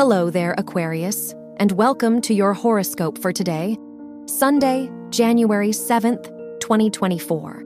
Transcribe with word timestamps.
Hello 0.00 0.30
there, 0.30 0.54
Aquarius, 0.56 1.34
and 1.58 1.72
welcome 1.72 2.22
to 2.22 2.32
your 2.32 2.54
horoscope 2.54 3.18
for 3.18 3.34
today, 3.34 3.76
Sunday, 4.24 4.90
January 5.10 5.72
7th, 5.72 6.24
2024. 6.60 7.62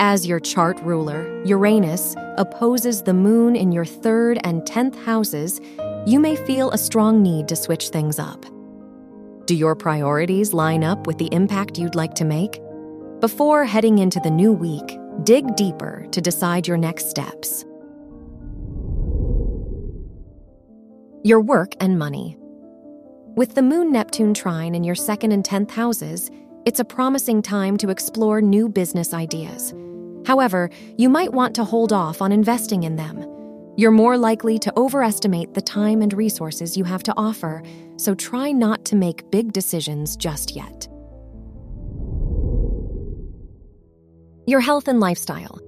As 0.00 0.26
your 0.26 0.40
chart 0.40 0.80
ruler, 0.80 1.40
Uranus 1.44 2.16
opposes 2.36 3.04
the 3.04 3.14
moon 3.14 3.54
in 3.54 3.70
your 3.70 3.84
third 3.84 4.40
and 4.42 4.66
tenth 4.66 5.00
houses, 5.04 5.60
you 6.04 6.18
may 6.18 6.34
feel 6.34 6.72
a 6.72 6.78
strong 6.78 7.22
need 7.22 7.46
to 7.46 7.54
switch 7.54 7.90
things 7.90 8.18
up. 8.18 8.44
Do 9.46 9.54
your 9.54 9.76
priorities 9.76 10.52
line 10.52 10.82
up 10.82 11.06
with 11.06 11.18
the 11.18 11.32
impact 11.32 11.78
you'd 11.78 11.94
like 11.94 12.14
to 12.14 12.24
make? 12.24 12.60
Before 13.20 13.64
heading 13.64 13.98
into 13.98 14.18
the 14.18 14.32
new 14.32 14.52
week, 14.52 14.98
dig 15.22 15.54
deeper 15.54 16.08
to 16.10 16.20
decide 16.20 16.66
your 16.66 16.76
next 16.76 17.08
steps. 17.08 17.64
Your 21.24 21.40
work 21.40 21.74
and 21.78 22.00
money. 22.00 22.36
With 23.36 23.54
the 23.54 23.62
Moon 23.62 23.92
Neptune 23.92 24.34
trine 24.34 24.74
in 24.74 24.82
your 24.82 24.96
second 24.96 25.30
and 25.30 25.44
tenth 25.44 25.70
houses, 25.70 26.28
it's 26.66 26.80
a 26.80 26.84
promising 26.84 27.42
time 27.42 27.76
to 27.76 27.90
explore 27.90 28.40
new 28.40 28.68
business 28.68 29.14
ideas. 29.14 29.72
However, 30.26 30.68
you 30.98 31.08
might 31.08 31.32
want 31.32 31.54
to 31.54 31.64
hold 31.64 31.92
off 31.92 32.20
on 32.20 32.32
investing 32.32 32.82
in 32.82 32.96
them. 32.96 33.24
You're 33.76 33.92
more 33.92 34.18
likely 34.18 34.58
to 34.58 34.72
overestimate 34.76 35.54
the 35.54 35.62
time 35.62 36.02
and 36.02 36.12
resources 36.12 36.76
you 36.76 36.82
have 36.82 37.04
to 37.04 37.14
offer, 37.16 37.62
so 37.98 38.16
try 38.16 38.50
not 38.50 38.84
to 38.86 38.96
make 38.96 39.30
big 39.30 39.52
decisions 39.52 40.16
just 40.16 40.56
yet. 40.56 40.88
Your 44.48 44.60
health 44.60 44.88
and 44.88 44.98
lifestyle. 44.98 45.61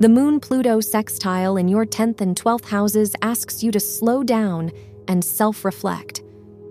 The 0.00 0.08
Moon 0.08 0.40
Pluto 0.40 0.80
sextile 0.80 1.56
in 1.56 1.68
your 1.68 1.86
10th 1.86 2.20
and 2.20 2.34
12th 2.34 2.64
houses 2.64 3.14
asks 3.22 3.62
you 3.62 3.70
to 3.70 3.78
slow 3.78 4.24
down 4.24 4.72
and 5.06 5.24
self 5.24 5.64
reflect. 5.64 6.22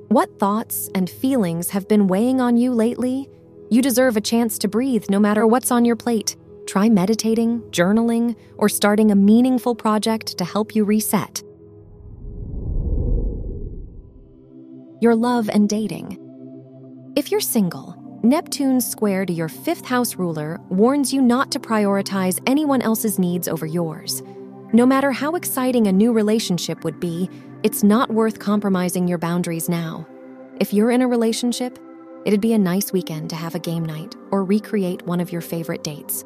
What 0.10 0.38
thoughts 0.40 0.90
and 0.96 1.10
feelings 1.10 1.70
have 1.70 1.88
been 1.88 2.08
weighing 2.08 2.42
on 2.42 2.58
you 2.58 2.74
lately? 2.74 3.30
You 3.70 3.82
deserve 3.82 4.18
a 4.18 4.22
chance 4.22 4.58
to 4.60 4.68
breathe 4.68 5.06
no 5.10 5.20
matter 5.20 5.48
what's 5.48 5.72
on 5.72 5.86
your 5.86 5.96
plate. 5.96 6.36
Try 6.68 6.90
meditating, 6.90 7.62
journaling, 7.72 8.36
or 8.58 8.68
starting 8.68 9.12
a 9.12 9.16
meaningful 9.16 9.76
project 9.76 10.38
to 10.38 10.44
help 10.44 10.76
you 10.76 10.84
reset. 10.84 11.42
Your 15.00 15.16
love 15.16 15.50
and 15.50 15.70
dating. 15.70 16.18
If 17.16 17.32
you're 17.32 17.40
single, 17.40 18.01
Neptune's 18.24 18.88
square 18.88 19.26
to 19.26 19.34
your 19.34 19.50
fifth 19.50 19.84
house 19.84 20.16
ruler 20.16 20.60
warns 20.70 21.12
you 21.12 21.24
not 21.24 21.50
to 21.52 21.60
prioritize 21.60 22.40
anyone 22.46 22.80
else's 22.80 23.18
needs 23.18 23.48
over 23.48 23.66
yours. 23.66 24.22
No 24.74 24.86
matter 24.86 25.12
how 25.12 25.34
exciting 25.34 25.88
a 25.88 25.92
new 25.92 26.14
relationship 26.14 26.84
would 26.84 27.00
be, 27.00 27.28
it's 27.64 27.82
not 27.82 28.12
worth 28.12 28.38
compromising 28.38 29.08
your 29.08 29.18
boundaries 29.18 29.68
now. 29.68 30.06
If 30.60 30.72
you're 30.72 30.92
in 30.92 31.02
a 31.02 31.08
relationship, 31.08 31.80
it'd 32.24 32.42
be 32.42 32.54
a 32.54 32.60
nice 32.60 32.94
weekend 32.94 33.32
to 33.32 33.36
have 33.36 33.56
a 33.56 33.60
game 33.60 33.84
night 33.84 34.14
or 34.30 34.46
recreate 34.46 35.02
one 35.08 35.20
of 35.20 35.32
your 35.32 35.42
favorite 35.42 35.84
dates. 35.84 36.24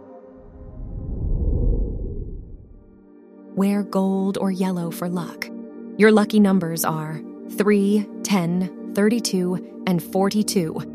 Wear 3.55 3.83
gold 3.83 4.37
or 4.37 4.51
yellow 4.51 4.91
for 4.91 5.07
luck. 5.07 5.47
Your 5.97 6.11
lucky 6.11 6.41
numbers 6.41 6.83
are 6.83 7.21
3, 7.51 8.05
10, 8.23 8.91
32, 8.93 9.83
and 9.87 10.03
42. 10.03 10.94